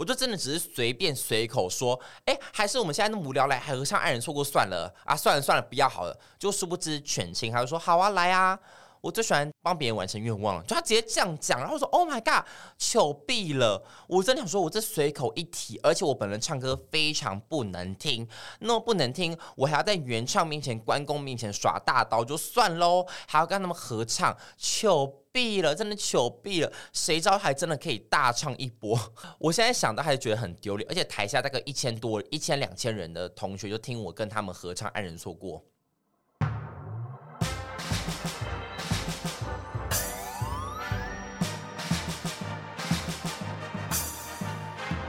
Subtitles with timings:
[0.00, 6.18] 我就真的只是随便随口说，哎，还是我们现在那么无聊，来和尚爱人错过算了啊，算了算了，不要好了。
[6.38, 8.58] 就殊不知犬清，他就说好啊，来啊。
[9.02, 12.46] 我最喜欢帮别人完成愿望了，就他直接这样讲，然后说 “Oh my god”，
[12.78, 13.82] 糗毙了！
[14.06, 18.28] 我真的想说，我这随口一提，而且我本人唱歌非常不能听，
[18.58, 26.72] 那么不能听，我还要在原唱面前、关公面前耍大刀就算喽，还要跟他们合唱，糗毙了，真的糗毙了！
[26.92, 28.98] 谁知道还真的可以大唱一波？
[29.38, 35.60] 我现在想到还是觉得很丢脸，而且台下大概一千多、一千两千人的同学就听我跟他们合唱《爱人错过》。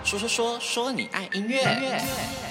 [0.04, 2.51] 说说说说你爱音乐。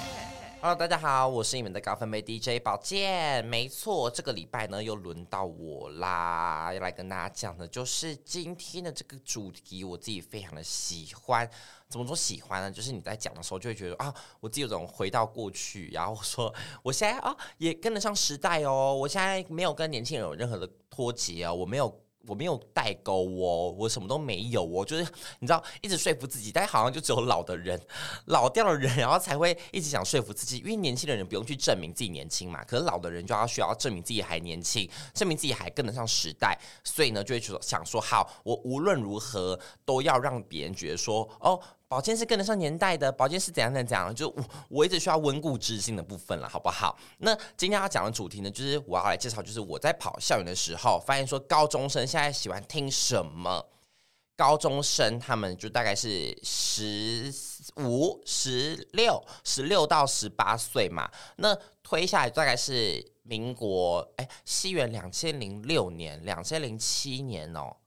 [0.62, 3.42] Hello，大家好，我是你们的高分贝 DJ 宝剑。
[3.46, 11.48] 没错，这个礼拜呢又轮到我啦，要来跟大家讲的就是今天的这个主题，我自己非常的喜欢。
[11.88, 12.70] 怎么说喜欢呢？
[12.70, 22.01] 就是你在讲的时候就会觉得啊，我自己有种回到过去，然后说我现在啊也跟得上时代哦，我现在没有跟年轻人有任何的脱节哦，我没有。
[22.26, 25.02] 我没有代沟哦，我什么都没有哦，就是
[25.38, 27.80] 你知道，一直说服自己，但好像就只有老的人、
[28.26, 41.60] 老掉的人，然后才会一直想说服自己，因为年轻的人不用去证明自己年轻嘛，可是老的人就要需要证明自己还年轻，证明自己还跟得上时代，所以呢，就会说想说，好，我无论如何都要让别人觉得说，哦。
[41.91, 46.97] 宝剑是跟得上年代的，宝剑是怎样怎样怎样，就我我一直需要温故知新的部分了，好不好？
[47.19, 53.69] 那今天要讲的主题呢，就是我要来介绍，就是我在跑校园的时候，发现说高中生现在喜欢听什么？
[54.37, 57.35] 高中生他们就大概是十
[57.79, 67.78] 五、十六、十六到十八岁嘛，那推下来大概是民国哎，西元两千零六年、两千零七年哦，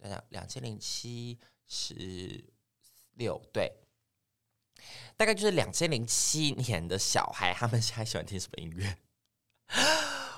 [0.00, 2.55] 想想，两千零七十。
[3.16, 3.70] 六对，
[5.16, 8.96] 大概就是两千零七年的小孩，他们还喜欢听什么音乐？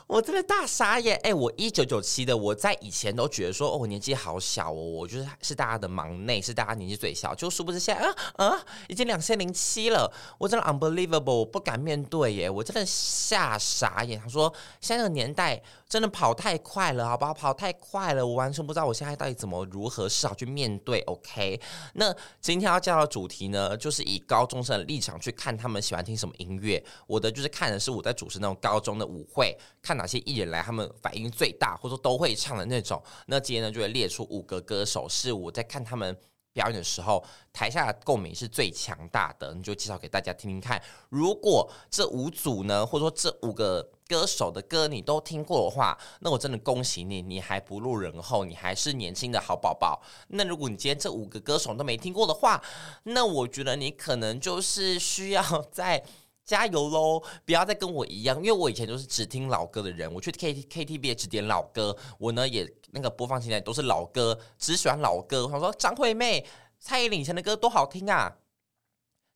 [0.09, 1.21] 我真的大傻眼！
[1.23, 14.19] 哎，我一九九七的，我在以前都觉得说，哦，年纪好小哦，我就是是大家的忙内，是大家年纪最小，就殊不知现在啊啊，已经两千零七了，我真的 unbelievable，我不敢面对耶，我真的吓傻眼。
[14.19, 14.51] 他说，
[14.81, 17.35] 现在这个年代真的跑太快了，好不好？
[17.35, 21.01] 跑太快了，我完全不知道我现在到底怎么如何是好去面对。
[21.03, 21.61] OK，
[21.93, 26.83] 那今天要教的主题呢，就是以高中生的立场去看他们喜欢听什么音乐。
[27.07, 29.98] 我的就是看的是我在主持那种高中的舞会，看。
[29.99, 33.03] 哪些艺人来，他们反应最大，或者说都会唱的那种？
[33.27, 36.17] 那今天呢，就会列出五个歌手，是我在看他们
[36.55, 37.23] 表演的时候，
[37.53, 40.83] 台下的共鸣是最强大的，你就介绍给大家听听看。
[41.11, 50.01] 如果这五组呢，或者说这五个歌手的歌你都听过的话，那我真的恭喜你，你还不落人后，你还是年轻的好宝宝。
[50.29, 52.63] 那如果你今天这五个歌手都没听过的话，
[53.03, 56.05] 那我觉得你可能就是需要 在。
[56.49, 57.23] 加油喽！
[57.45, 60.11] 不要再跟我一样，因为我以前都是只听老歌的人。
[60.11, 65.45] 我去 K K T V 也只点老歌，我呢也那个播放清单都是老歌，只喜欢老歌。
[65.45, 66.47] 我想说张惠妹、
[66.81, 68.35] 蔡依林以前的歌多好听啊！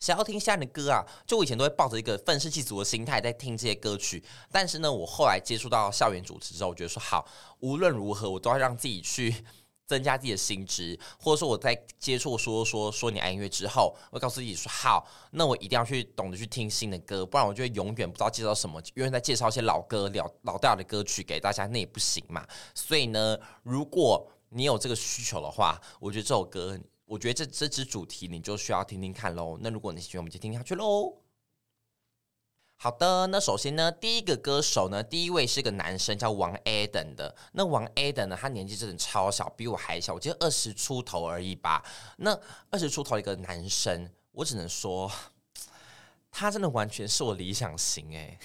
[0.01, 1.05] 想要听现在的歌啊？
[1.27, 4.25] 就我以前都会抱着一个愤世嫉俗的心态在听这些歌曲。
[4.51, 7.29] 但是呢，我后来接触到校园主持之后，我觉得说好，
[7.59, 9.45] 无论如何我都要让自己去。
[9.87, 22.47] 增加自己的薪资，或者说我在接触说说说你爱音乐之后，我告诉自己说好，那我一定要去懂得去听新的歌，不然我就会永远不知道介绍什么，永远在介绍一些老歌、老老掉的歌曲给大家，那也不行嘛。
[22.75, 29.59] 所以呢，如果你有这个需求的话，我觉得这首歌，我觉得这这支主题你就需要听听看喽。
[29.61, 31.22] 那如果你喜欢，我们就听下去喽。
[32.83, 37.33] 好的，那首先呢，第一个歌手呢，第一位是个男生，叫王 Adam 的。
[37.53, 41.81] 那王 Adam 呢，他年纪真的超小，比我还小，我记得二十出头而已吧。
[42.17, 42.37] 那
[42.71, 45.09] 二十出头一个男生，我只能说，
[46.33, 48.37] 他真的完全是我理想型诶。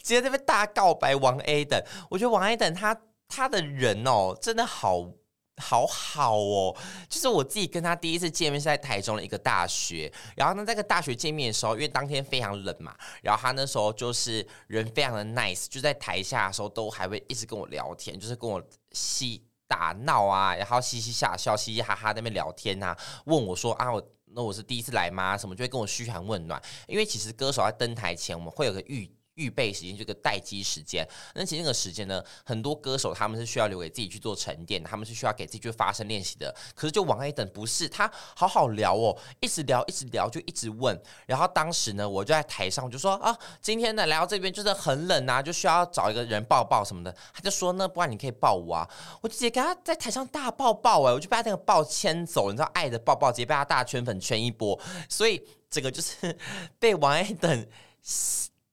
[0.00, 2.96] 今天这边大告白王 Adam，我觉得王 Adam 他
[3.26, 5.10] 他的人哦，真的好。
[5.60, 6.76] 好好哦，
[7.08, 18.62] 就是我自己跟他第一次见面是在台中的一个大学，然后呢，在个大学见面的时候，因为当天非常冷嘛，然后他那时候就是人非常的 nice，就在台下的时候都还会一直跟我聊天，就是跟我
[18.92, 22.96] 嬉打闹啊，然后嘻嘻哈笑，嘻嘻哈哈在那边聊天啊，
[23.26, 24.02] 问我说啊，我
[24.32, 25.36] 那我是第一次来吗？
[25.36, 29.10] 什么就会跟我嘘寒问暖，因为其实歌手在登台前，我们会有个预。
[29.40, 31.06] 预备时间，这个待机时间。
[31.34, 36.54] 那其实那个时间呢，很多歌手他们是需要留给自己去做沉淀，他们是需要给自己去发声练习的。
[36.74, 41.00] 可是就王爱等不是，他好好聊哦，一直聊一直聊，就一直问。
[41.26, 47.14] 然后当时呢，我就在台上我就说啊，今天呢来到这边就是很冷啊，就需要找一个人抱抱什么的。
[47.32, 48.88] 他就说那不然你可以抱我啊，
[49.22, 54.78] 我直接给他在台上大抱抱哎，我就被他那个抱牵走，你知道爱的抱抱直接被他大圈粉圈一波，
[55.08, 56.36] 所以这个就是
[56.78, 57.66] 被王爱等。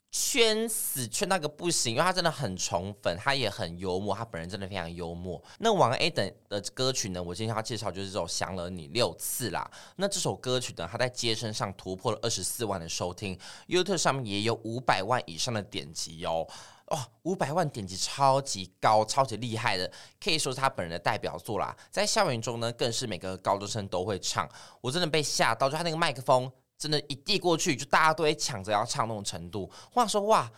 [0.10, 5.42] 圈死圈那个不行，因为他真的很宠粉，他也很幽默，他本人真的非常幽默。
[5.60, 9.70] 那王 A 等的歌曲呢，我今天要介绍就是这首《想了你六次》啦。
[9.98, 13.38] 那这首歌曲呢，他在街声上突破了二十四万的收听
[13.68, 16.48] ，YouTube 上面也有五百万以上的点击哦。
[16.88, 19.92] 哦，五百万点击超级高，超级厉害的，
[20.24, 21.76] 可以说是他本人的代表作啦。
[21.92, 24.50] 在校园中呢，更是每个高中生都会唱，
[24.80, 26.50] 我真的被吓到，就他那个麦克风。
[26.78, 29.70] 真的，一递过去就大家都会抢着要唱那种程度。
[29.92, 30.52] 话说哇，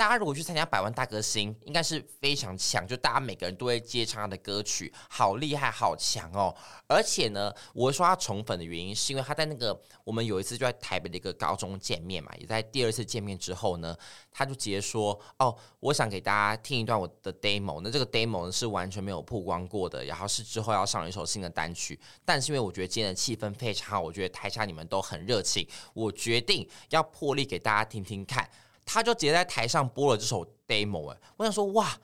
[0.00, 6.56] 大家如果去参加百万大歌星，应该是非常强，就大家每个人都会接唱他的歌曲，好厉害，好强哦！
[6.86, 13.94] 而且呢，我会说他宠粉的原因，是因为他在那个我们有一次就在台北的一个高中见面嘛，也在第二次见面之后呢，
[14.32, 17.82] 他就直接说：“哦，我想给大家听一段我的 demo。
[17.84, 22.00] 那这个 demo 呢是完全没有曝光过的，然后是之后要上一首新的单曲。
[22.24, 28.48] 但是因为我觉得今天的气氛非常好，我觉得台下你们都很热情，我决定要破例给大家听听看。
[28.92, 31.12] 他就直接在台上播了这首 demo。
[31.12, 31.96] 哎，我想说哇。”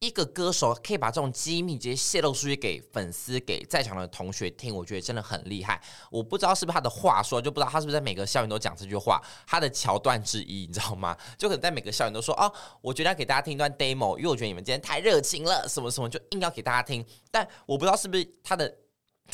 [0.00, 5.80] 一个歌手可以把这种机密直接泄露出去给粉丝、给在场的同学听，我觉得真的很厉害。
[6.10, 11.16] 我不知道是不是他的话说，就不知道他是不是在每个校园都讲这句话，他的桥段之一，你知道吗？
[11.38, 12.52] 就可能在每个校园都说哦，
[12.82, 17.02] 我觉得要给大家听一段 demo，因为我觉得你们今天太热情了，什么什么，就硬要给大家听。
[17.30, 18.70] 但我不知道是不是他的。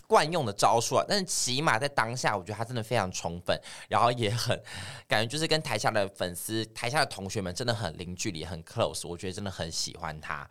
[0.06, 3.58] 惯用的招数啊，但是起码在当下，我觉得他真的非常宠粉，
[3.88, 4.60] 然后也很
[5.08, 10.48] 感觉就是跟台下的粉丝、台下的同学们真的很零距离、很 close，我觉得真的很喜欢他。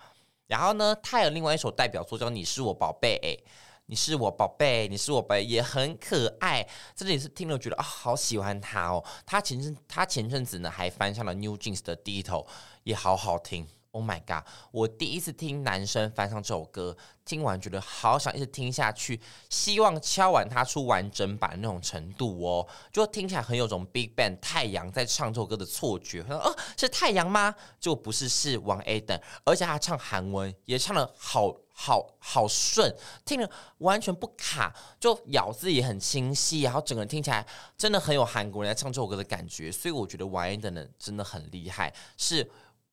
[0.47, 3.37] 然后呢，他有另外一首代表作叫《你是我宝贝》，哎，
[3.85, 6.67] 你是我宝贝，你是我宝贝，也很可爱。
[6.93, 9.03] 真的是听了觉得啊、好喜欢他哦。
[9.25, 12.39] 他前阵他前阵子呢还翻唱了 New Jeans 的《低头》，
[12.83, 13.65] 也好好听。
[13.93, 14.47] Oh my god！
[14.71, 16.95] 我第一次听男生翻唱这首歌，
[17.25, 26.23] 听完觉得好想一直听下去，希望敲完他出完整版那种程度哦，就听起来很有种 Big Bang 太阳在唱这首歌的错觉。
[26.23, 27.53] 说哦，是太阳吗？
[27.81, 32.95] 就不是，是王 A 等，而且他唱韩文也唱得好好好顺，
[33.25, 33.49] 听了
[33.79, 37.45] 完全不卡，就咬字也很清晰，然后整个人听起来
[37.77, 42.49] 真的很有韩国人在唱这首歌的感觉，所以我觉得王 A 等呢真的很厉害，是。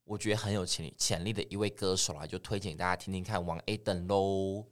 [0.09, 4.65] 我觉得很有潜力潜力的一位歌手啊，就推荐大家听听看王 A 等喽。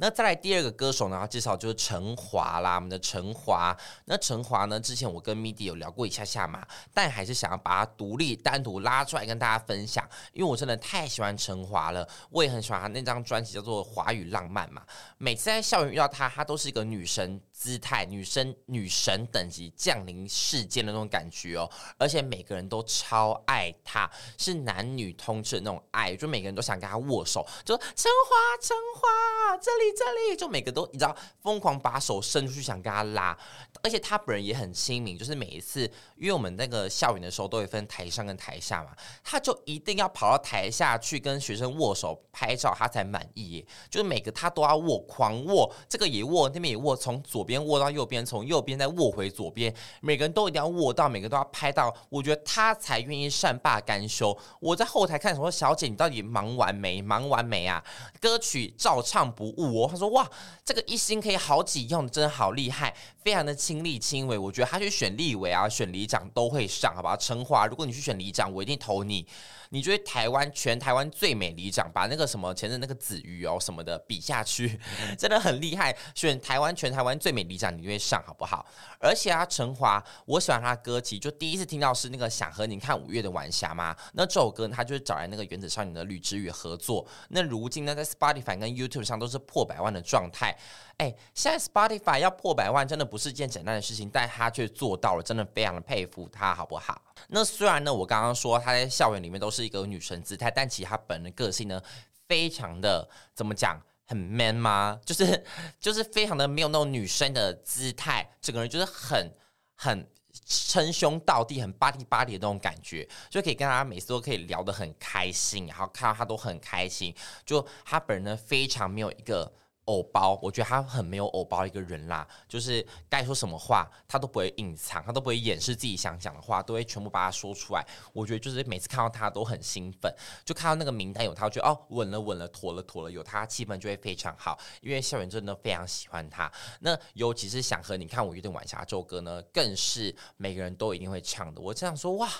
[0.00, 3.76] 那再来第二个歌手呢，要介绍就是陈华啦，我们的陈华。
[4.06, 10.02] 那陈华呢，之前我跟 MIDI 有聊过一下下嘛，但还是想要把他独立单独拉出来跟大家分享，
[10.32, 14.82] 因为我真的太喜欢陈华了，我也很喜欢他那张专辑叫做《华语浪漫》嘛。
[15.18, 29.89] 每次在校园遇到他，他都是一个女神姿态，女生女神等级降临世间的那种感觉哦，而且每个人都超爱他，是男女通吃的那种爱，就每个人都想跟他握手，就说陈华，陈华这里。
[29.96, 33.36] 这里就每个都你知道疯狂把手伸出去想跟他拉，
[33.82, 38.90] 而且他本人也很亲民，就是每一次因为我们那个校园的时候都会分台上跟台下嘛，
[39.22, 43.66] 他就一定要跑到台下去跟学生握手拍照，他才满意耶。
[43.88, 54.36] 就是每个他都要握，狂握，这个也握，那边也握，从左边握到右边，从右边再握回左边，每个人都一定要握到，每个都要拍到，我觉得他才愿意善罢甘休。
[54.60, 57.00] 我在后台看什么，小姐你到底忙完没？
[57.00, 57.82] 忙完没啊？
[58.20, 59.79] 歌曲照唱不误。
[59.88, 60.28] 他说：“哇，
[60.64, 64.36] 这个一心可以好几用，真的好厉害，非常的亲力亲为。
[64.36, 67.16] 我觉得他去选立委啊，选里长都会上，好吧？
[67.16, 69.26] 陈华，如果你去选里长，我一定投你。
[69.72, 74.78] 你觉得台湾全台湾最美里长，把那个什么前阵那个子瑜哦什么的比下去，
[75.16, 75.96] 真的很厉害。
[76.14, 78.66] 选台湾全台湾最美里长，你就会上，好不好？
[78.98, 83.96] 而且啊，陈华，我喜欢他歌，其实就第一次听到是那个想和你看五月的晚霞嘛。
[84.14, 87.06] 那这首歌，他就是找来那个原子少年的吕志宇合作。
[87.28, 90.56] 那如今呢，在 Spotify 跟 YouTube 上都是破百万的状态。
[91.00, 97.00] 哎，现在 Spotify 要破百万，真的不是件简单的事情，但他却做到了，真的非常的佩服他，好不好？
[97.28, 101.80] 那虽然呢，我刚刚说他在校园里面都是一个女神姿态，但其实他本人的个性呢，
[102.28, 105.00] 非常的怎么讲，很 man 吗？
[105.06, 105.42] 就是
[105.80, 109.34] 就是非常的没有那种女生的姿态，整个人就是很
[109.76, 110.06] 很
[110.44, 117.16] 称兄道弟、很巴蒂巴蒂的那种感觉，就可以跟他每次都可以聊得很开心，然后看到他都很开心。
[117.46, 119.50] 就他本人呢，非常没有一个。
[119.86, 127.84] 偶包，我觉得他很没有偶包一个人啦，就是该说什么话他都不会隐藏，他都不会掩饰自己想讲的话，都会全部把它说出来。
[128.12, 136.50] 我觉得就是每次看到他都很兴奋，就看到那个名单有他，我觉得哦稳了稳了，妥了妥了，有他气氛就会非常好，因为校园真的非常喜欢他。
[136.80, 141.60] 那尤其是想和你看五月的晚霞这首歌呢，更是每个人都一定会唱的。
[141.60, 142.30] 我这样说哇，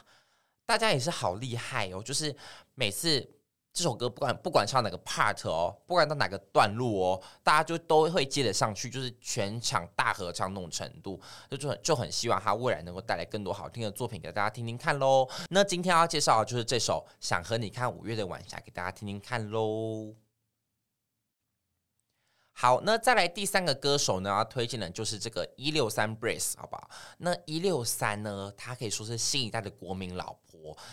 [0.67, 2.37] 大家也是好厉害哦，就是
[2.75, 3.40] 每次。
[3.81, 11.19] 这首歌不管不管唱哪个 part 哦，不管到哪个段落哦，大家就都会接得上去，就是全场大合唱那种程度，
[11.49, 15.27] 就就很就很希望他未来能够带来更多好听的作品给大家听听看喽。
[15.49, 20.15] 那今天要介绍的就是这首《想和你看五月的晚霞》，给大家听听看喽。
[22.53, 26.91] 好，那再来第三个歌手呢，要推荐的就是这个一六三 Brace，好不好？
[27.17, 30.37] 那一六三呢，他可以说是新一代的国民老。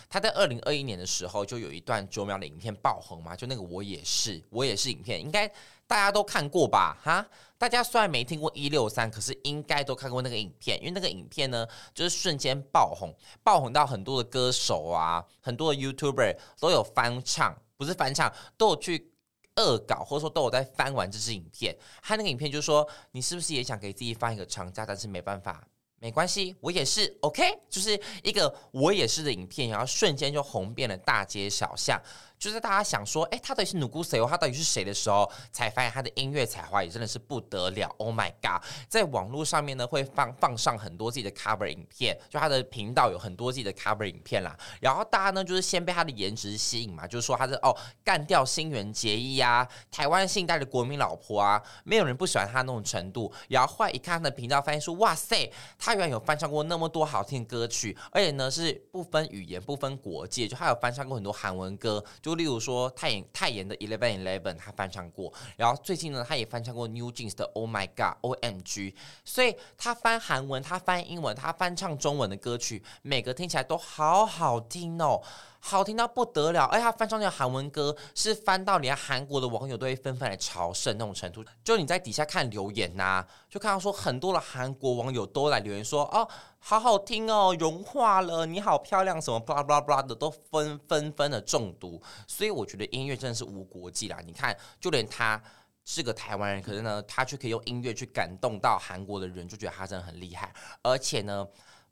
[0.09, 5.47] 他在二零二一年的时候就有一段九秒的影片爆红嘛，就那个我也是，我也是影片，应该
[5.85, 6.97] 大家都看过吧？
[7.03, 7.25] 哈，
[7.57, 19.11] 大家虽然没听过一六三，可是应该都看过那个影片，因为那个影片呢，就是瞬间爆红，爆红到很多的歌手啊，很多的 YouTuber 都有翻唱，不是翻唱，都有去。
[19.59, 25.67] 恶搞，或者说都有在翻完这支影片，他那个影片就说，你是不是也想给自己放一个长假，但是没办法。
[25.99, 31.99] 没关系，我也是，OK，就是一个我也是的影片，然后瞬间就红遍了大街小巷。
[32.39, 34.23] 就是大家想说，哎，他到底是누구谁？
[34.25, 37.87] 他到底是谁的时候，才发现他的音乐才华也真的是不得了。
[37.97, 44.55] Oh my god，在网络上面呢，会放放上很多自己的 cover 影片，就他的频道有很多自己的 cover 影片啦。
[44.81, 53.31] 然后大家呢，就是先被他的颜值吸引嘛，就是说他是哦干掉新垣结衣啊，台湾新一代的国民老婆啊，没有人不喜欢他那种程度。
[53.47, 55.37] 然后后来一看他的频道，发现说，哇塞。
[55.79, 65.31] 他原来有翻唱过那么多好听的歌曲，而且呢是不分语言、不分国界，就他有翻唱过很多韩文歌，就例如说泰妍泰妍的 Eleven Eleven，他翻唱过。
[65.55, 68.93] 然后最近呢，他也翻唱过 New Jeans 的 Oh My God O M G。
[69.23, 75.23] 所以他翻韩文，他翻英文，他翻唱中文的歌曲，每个听起来都好好听哦。
[75.59, 81.43] 好听到不得了，而且他翻唱的韩文歌是翻到连韩国的网友都会纷纷来朝圣那种程度。
[81.63, 86.27] 就你在底下看留言呐、就看到说很多的韩国网友都来留言说哦，
[86.59, 92.01] 好好听哦，融化了，你好漂亮，什么巴拉巴拉巴拉的都纷纷纷的中毒。
[92.27, 94.19] 所以我觉得音乐真的是无国际啦。
[94.25, 95.41] 你看，就连他
[95.83, 100.53] 是个台湾人，可是呢，他却可以用音乐去感动到韩国的人，就觉得他真的很厉害。
[100.81, 101.47] 而且呢。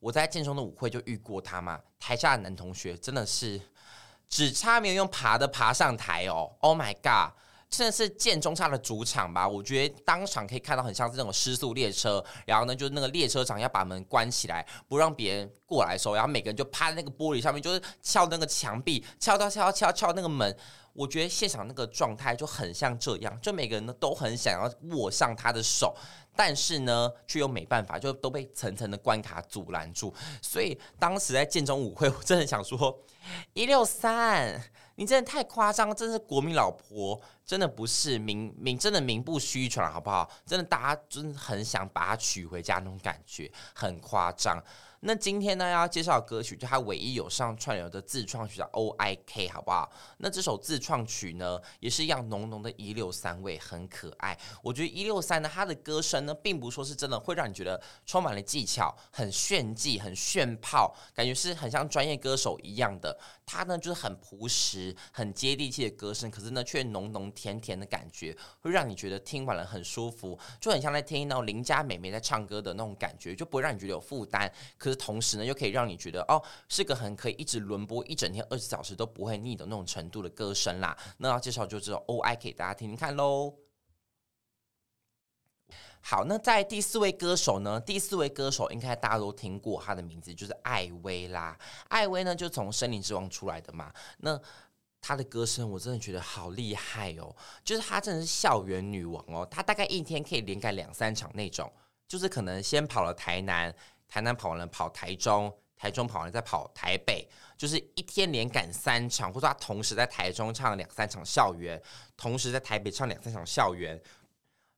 [0.05, 3.59] 我在建中的舞会就遇过他嘛，台下的男同学真的是
[4.29, 7.33] 只差没有用爬的爬上台哦，Oh my god，
[7.71, 9.47] 真的是建中差的主场吧？
[9.47, 20.55] 我觉得当场可以看到很像是那种失速列车，然后呢，就是那个列车长要把门关起来，不让别人过来的时候，然后每个人就趴在那个玻璃上面，就是敲那个墙壁，敲到敲敲敲那个门。
[20.93, 25.93] 我觉得现场那个状态就很像这样，就每个人呢都很想要握上他的手，
[26.35, 30.13] 但是呢却又没办法，就都被层层的关卡阻拦住。
[30.41, 32.99] 所以当时在建中舞会， 我真的想说，
[33.53, 34.61] 一六三，
[34.95, 40.29] 你真的太夸张，真是国民老婆，真的不是名名，真的名不虚传，好不好？
[40.45, 44.61] 真的大家真的很想把她娶回家那种感觉，很夸张。
[45.07, 49.87] 那今天呢，要介绍歌曲，就他唯一有上串流的自创曲叫《O I K》，好不好？
[50.17, 54.35] 那这首自创曲呢，也是一样浓浓的一六三味，很可爱。
[54.63, 63.15] 我觉得一六三呢，他的歌声呢，并不说是真的会让你觉得充满了技巧，很炫技、很炫炮，感觉是很像专业歌手一样的。
[63.45, 74.51] 他呢，就是很朴实、很接地气的歌声，可是呢，却浓浓甜甜的感觉，会让你觉得听完了很舒服，就很像在听那种邻家美眉在唱歌的那种感觉，就不会让你觉得有负担。
[74.77, 80.97] 可是同时呢，又可以让你觉得哦，是个很可以一直轮播一整天二十小时都不会腻的那种程度的歌声啦。
[81.17, 83.64] 那要介绍就这首 O.I 给大家听听看喽。
[86.07, 87.79] 好，那在第四位歌手呢？
[87.79, 91.57] 第四位歌手应该大家都听过，他的名字就是艾薇啦。
[91.87, 93.91] 艾薇呢，就从《森林之王》出来的嘛。
[94.19, 94.39] 那
[95.01, 99.43] 她的歌声我真的觉得好厉害哦，就是她真的是校园女王哦。
[99.49, 101.73] 她大概一天可以连赶两三场那种，
[102.07, 103.73] 就是可能先跑了台南。
[104.07, 111.81] 台南跑完了，跑台中，台中跑完了再跑台北，就是一天连赶三场，或者他同时在台中唱两三场校园，
[112.15, 113.99] 同时在台北唱两三场校园，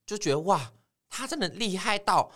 [0.05, 0.71] 就觉得哇，
[1.09, 2.29] 他真的厉害到，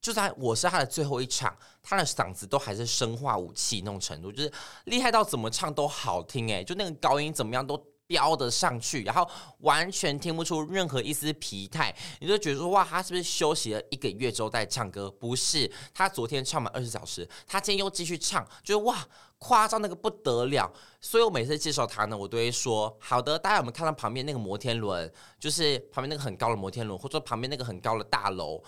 [0.00, 4.52] 就算我是他的最后一场，他的嗓子都还是生化武器那种程度，就是
[4.84, 7.76] 厉害到怎么唱都好听诶，就那个高音怎么样都
[8.08, 9.28] 飙的上去，然后
[9.60, 15.10] 完全听不出任何一丝疲态，你就觉得说哇，他是不是休息了一个月之后再唱歌？
[15.10, 19.06] 不是，他昨天唱满二十小时，他今天又继续唱，就是哇，
[19.38, 20.72] 夸张那个不得了。
[21.00, 23.38] 所以我每次介绍他呢，我都会说好的。
[23.38, 25.12] 大家有没有看到旁边那个摩天轮？
[25.38, 28.60] 就是旁边那个很高的摩天轮，或者旁边那个很高的大楼。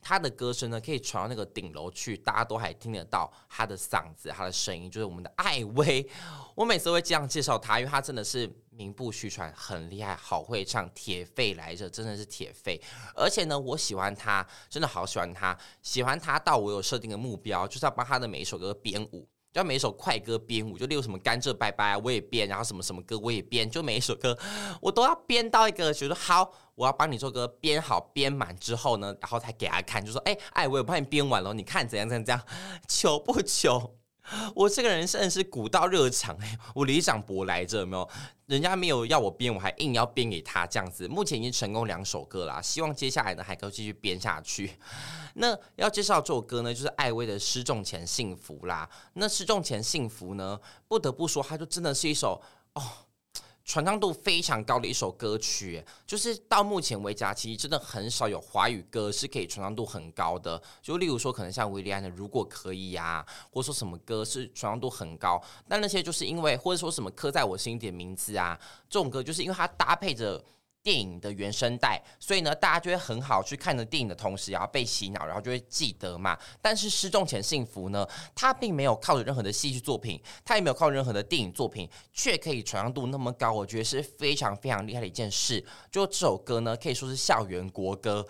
[0.00, 6.08] 他的歌声呢，可以传到那个顶楼去，大家都还听得到他的嗓子，他的声音，就是我们的艾薇。
[6.54, 12.80] 我每次会这样介绍他，因为他真的是名不虚传，很厉害，好会唱，铁肺来着，真的是铁肺。
[13.14, 19.28] 而且呢，我喜欢他，真的好喜欢他，喜欢他到我有设定的目标，就是要帮他的每一首歌编舞。
[19.52, 24.38] 就每一首快歌编舞，就例如什么甘蔗拜拜，我也编，然后什么什么歌我也编，就每一首歌
[24.80, 32.44] 我都要编到一个，觉得好，我要帮你做歌编好编满之后呢，然后才给他看，就说哎哎，我有帮你编完了，你看怎样怎样怎样，
[32.86, 33.97] 求 不求？
[34.54, 38.08] 我这个人真的是古道热肠哎，我里长博来着，有没有？
[38.46, 41.06] 人家没有要我编，我还硬要编给他这样子。
[41.06, 44.72] 目前已经成功两首歌啦，希望接下来呢还可以继续编下去。
[45.34, 48.88] 那要介绍这首歌呢，就是艾薇的《失重前幸福》啦。
[49.14, 50.58] 那《失重前幸福》呢，
[50.88, 52.42] 不得不说，它就真的是一首
[52.72, 52.82] 哦。
[53.68, 60.60] 传唱度非常高的一首歌曲，就是到目前为止啊，其实真的很少有华语歌是可以传唱度很高的。
[60.80, 68.58] 就例如说，可能像维利安的《如果可以》呀，或者说什么歌是传唱度很高，但那些就是因为或者说什么刻在我心底的名字啊，
[68.88, 70.42] 这种歌就是因为它搭配着。
[70.82, 76.38] 电影的原声带，所以呢，大家就会很好去看着电影的同时，然后被洗脑，然后就会记得嘛。
[76.62, 85.64] 但是失重前幸福呢，它并没有靠着任何的戏剧作品，它也没有靠任何的电影作品，却可以传唱度那么高，我觉得是非常非常厉害的一件事。
[85.90, 88.26] 就这首歌呢，可以说是校园国歌。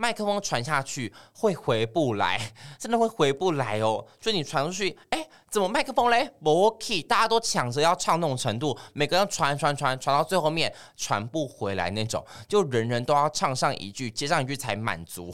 [0.00, 2.40] 麦克风传下去会回不来，
[2.80, 4.02] 真的会回不来哦。
[4.18, 6.26] 就你传出去，哎，怎么麦克风嘞？
[6.38, 15.30] 没 key，大家都抢着要唱那种程度，每个人传传传传到最后面传不回来那种，就人人都要唱上一句，接上一句才满足。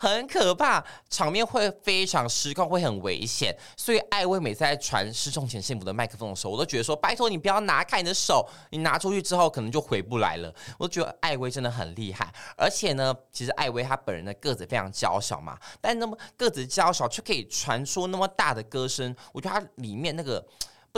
[0.00, 3.56] 很可怕，场面会非常失控，会很危险。
[3.76, 10.52] 所以艾薇每次在传《失重前幸福》的麦克风的时候，我都觉得说：拜托你不要拿开你的手，你拿出去之后可能就回不来了。
[10.78, 12.32] 我觉得艾薇真的很厉害。
[12.56, 20.44] 而且呢，其实艾薇她本人的个子非常娇小嘛，但那么个子娇小却可以传出那么大的歌声，我觉得她里面那个。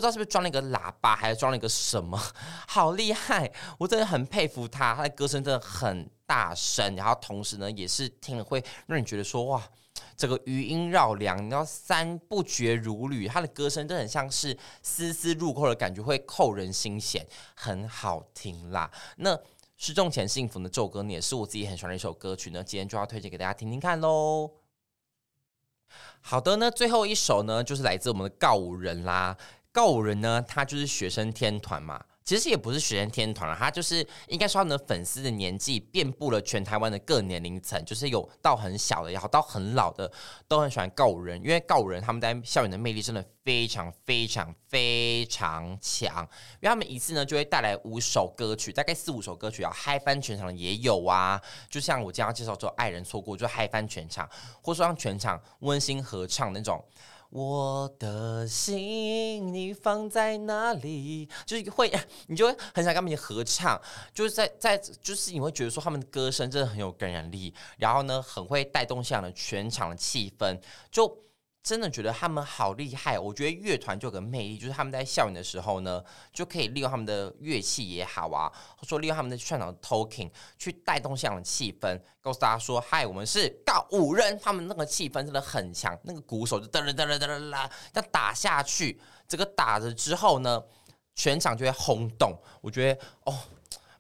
[0.01, 2.19] 不知道是不是装了一个喇叭，还是装了一个什么，
[2.67, 3.53] 好厉害！
[3.79, 9.63] 我真的很佩服他，他的歌声真的很大声，然后同时呢，也是听了会让你觉得说哇，
[10.17, 18.91] 这个余音绕梁，你知道三不绝如缕，他的歌声真的很像是丝丝入扣的感觉，会扣人心弦，很好听啦。
[19.17, 19.39] 那
[19.77, 24.51] 失重前幸福的这首歌呢，也是我自己很喜欢的一首歌曲呢，今天就要推荐给大家听听看喽。
[26.23, 29.37] 好的，那最后一首呢，就是来自我们的告五人啦。
[29.73, 40.11] 告五人呢，他就是学生天团嘛，其实也不是学生天团了，他就是应该说他们的粉丝的年纪遍布了全台湾的各年龄层，就是有到很小的，然后到很老的，
[40.49, 54.29] 都很喜欢告五人，因为告五人他们在校园的魅力真的非常非常非常强，因为他们一次呢就会带来五首歌曲，大概四五首歌曲，要嗨翻全场的也有啊，就像我今天介绍说爱人错过就嗨翻全场，
[54.61, 56.85] 或者说让全场温馨合唱那种。
[57.31, 61.29] 我的心你放在哪里？
[61.47, 61.91] 就是会，
[62.29, 63.81] 你就会很想跟他们合唱，
[64.13, 71.30] 就是在在，就是你会觉得说他们的歌声真的很有感染力，然后呢，很会带动现场的全场的气氛，就。
[71.63, 90.63] 真的觉得他们好厉害，我觉得乐团就有个魅力，就是他们在校园的时候呢，就可以利用他们的乐器也好啊，或说利用他们的现场 talking 去带动现场的气氛，告诉大家说：“嗨，我们是告五人。”他们那个气氛真的很强，那个鼓手就哒哒哒哒哒啦，要打下去，这个打着之后呢，
[91.15, 92.35] 全场就会轰动。
[92.63, 93.39] 我觉得哦，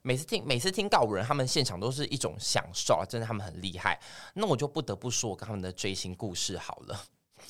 [0.00, 4.00] 每次听每次听告五人，他们现场都是一种享受啊，真的他们很厉害。
[4.32, 6.98] 那我就不得不说我跟他们的追星故事好了。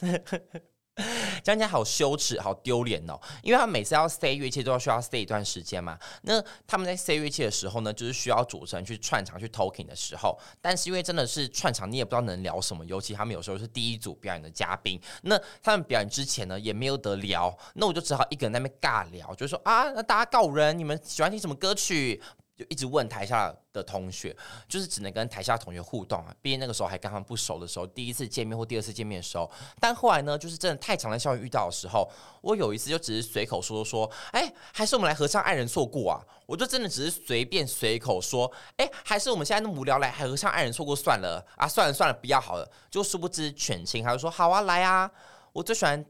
[1.42, 3.18] 讲起来好羞耻，好丢脸哦！
[3.42, 5.98] 因为他每次要塞乐器都要需要塞一段时间嘛。
[6.22, 10.38] 那他们在塞乐器的时候呢，就是需要主持人去串场去 talking 的时候。
[10.60, 12.84] 但是因为真的是串场，你也不知道能聊什么。
[12.84, 17.56] 尤其他们有时候是第一组表演的嘉宾，那他们表演之前呢，也没有得聊。
[17.74, 22.20] 那我就只好一个人在那边尬聊，就是说啊，那大家告人，你们喜欢听什么歌曲？
[22.60, 24.36] 就一直问台下的同学，
[24.68, 26.34] 就是只能跟台下同学互动啊。
[26.42, 29.50] 毕竟那个时候还跟他们不熟的时候，第一次见面或第二次见面的时候。
[29.80, 32.06] 但后来呢，就是真的太常在校园遇到的时候，
[32.42, 36.20] 我有一次就只是随口说说，哎，还是我们来合唱《爱人错过》啊。
[36.44, 42.70] 我就真的只是随便随口说，哎，还是我们现在那么无聊来合唱《爱人错过》算了啊，算了算了，不要好了。
[42.90, 45.10] 就殊不知全亲，他就说好啊，来啊，
[45.54, 46.04] 我最喜欢。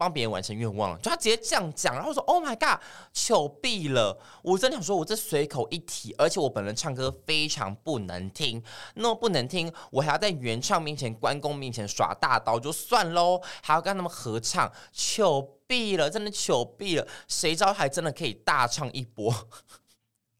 [0.00, 2.80] 帮别人完成愿望了，就他直接这样讲，然后说 Oh my God，
[3.12, 4.18] 糗毙了！
[4.42, 8.62] 我真的想说，我这随口一提，而且我本人唱歌非常不能听，
[8.94, 17.06] 那么不能听，我还要在原唱面前、关公面前耍大刀就算喽，还要跟他们合唱，糗毙了，真的糗毙了！
[17.28, 19.30] 谁知道还真的可以大唱一波？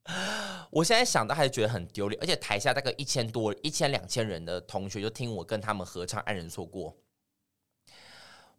[0.72, 6.90] 我现在想到还是觉得很丢脸，而且台下大概一千多、一千两千人的同学就听我跟他们合唱《爱人错过》。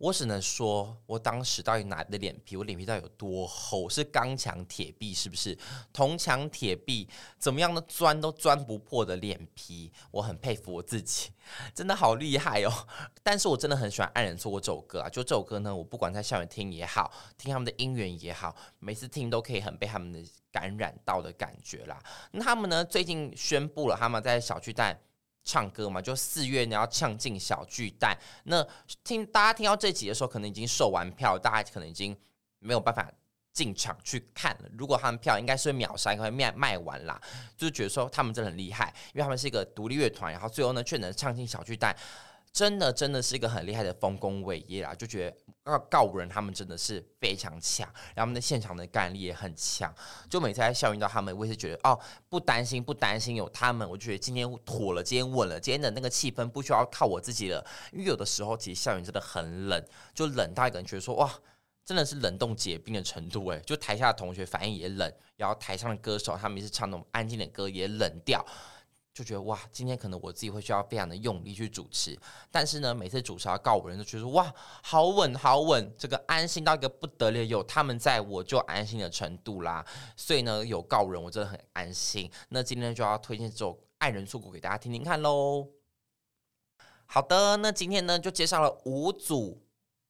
[0.02, 2.58] 我只能说，我当时到底哪的脸皮？
[2.58, 3.88] 我脸皮到底有多厚？
[3.88, 5.56] 是钢墙铁壁是不是？
[5.94, 11.30] 铜墙铁壁怎么样的钻都钻不破的脸皮，我很佩服我自己，
[11.76, 12.72] 真的好厉害哦！
[13.22, 15.08] 但是我真的很喜欢《爱人错过》这首歌啊！
[15.08, 20.20] 就这首歌呢，我不管在校园听也好，听他们的音源也好，每次听都可以很被他们的
[20.52, 22.02] 感染到的感觉啦。
[22.32, 25.00] 那他们呢，最近宣布了他们在小巨蛋。
[25.44, 28.18] 唱歌嘛，就四月你要唱进小巨蛋。
[28.44, 28.66] 那
[29.04, 32.16] 听大家听到这集的时候，可能已经售完票，大家可能已经
[32.60, 33.12] 没有办法
[33.52, 34.70] 进场去看了。
[34.78, 37.20] 如果他们票应该是会秒杀，因为卖卖完啦，
[37.58, 41.96] 就是觉得说他们真的很厉害，因为他们是一个独立乐团，然后最后呢却能唱进小巨蛋。
[42.54, 49.94] 真的真的是一个很厉害的丰功伟业啦，就觉得告告五人他们真的是非常强，然后他们的现场的感染力也很强。
[50.30, 57.64] 就每次在校园到他们，我也是觉得哦，不担心不担心有他们，我就觉得今天妥了，今天稳了，今天的那个气氛不需要靠我自己了。
[57.92, 61.32] 因为有的时候其实校园真的很冷，就冷到一个人觉得说哇，
[61.86, 68.44] 真的是冷冻结冰的程度诶，就台下的同学反应也冷，然后台上的歌手他们也是唱那种安静的歌也冷掉。
[69.14, 72.18] 就觉得哇，今天可能我自己会需要非常的用力去主持，
[72.50, 79.86] 但是呢，每次主持要告五人，都觉得哇，好稳好稳，这个安心到一个不得了，有他们在我就安心的程度啦。
[80.16, 82.32] 所以呢，有告五人我真的很安心。
[82.50, 85.68] 那今天就要推荐这首《爱人错过》给大家听听看喽。
[87.06, 89.62] 好的，那今天呢就介绍了五组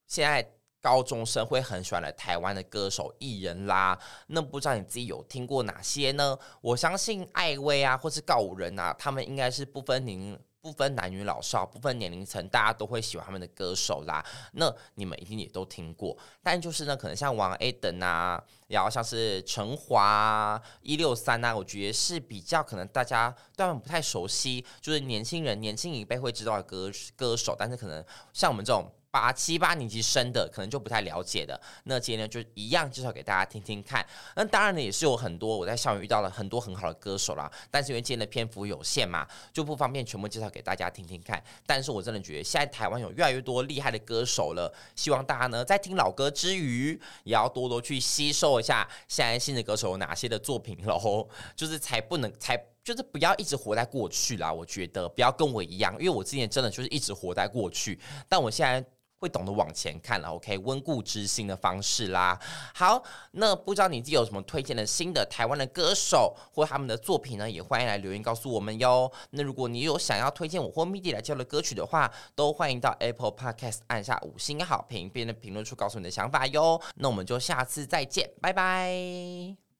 [0.05, 0.61] 现在。
[0.81, 6.37] 高中生会很喜欢来台湾的歌手艺人啦，那不知道你自己有听过哪些呢？
[6.59, 14.25] 我相信艾薇啊，或是告五人啊，他们应该是不分年、不分男女老少、不分年龄层，大家都会喜欢他们的歌手啦。
[14.53, 28.91] 那你们一定也都听过，但就是呢，可能像王 A 等啊，然后像是陈华、一六三啊，我觉得是比较可能大家对他们不太熟悉，就是年轻人、年轻一辈会知道的歌歌手，但是可能像我们这种。
[29.12, 34.06] 八七八年级生的可能就不太了解的，那今天就一样介绍给大家听听看。
[34.38, 41.43] 那当然呢也是有很多我在校园遇到了很多很好的歌手啦，但是因为今天的篇幅有限嘛，就不方便全部介绍给大家听听看。
[41.65, 54.54] 但是我真的觉得现在台湾有越来越多厉害的歌手了，希望大家呢在听老歌之余，也要多多去吸收一下现在新的歌手有哪些的作品喽，就是才不能才就是不要一直活在过去啦。
[54.54, 58.82] 我觉得不要跟我一样，因为我之前真的就是一直活在过去，但我现在。
[59.21, 62.38] 会懂得往前看了，OK，温故知新的方式啦。
[62.73, 63.01] 好，
[63.34, 67.49] 那不知道你自己有什么推荐的新的台湾的歌手或他们的作品呢？
[67.49, 69.12] 也欢迎来留言告诉我们哟。
[69.29, 76.81] 那如果你有想要推荐我或 MIDI 来教的歌曲的话，都欢迎到 Apple Podcast 按下五星好评，并在评论处告诉你的想法哟。
[76.95, 79.70] 那我们就下次再见，拜拜。